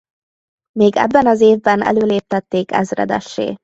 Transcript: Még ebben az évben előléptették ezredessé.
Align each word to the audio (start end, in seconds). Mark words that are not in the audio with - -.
Még 0.71 0.95
ebben 0.95 1.27
az 1.27 1.41
évben 1.41 1.81
előléptették 1.81 2.71
ezredessé. 2.71 3.57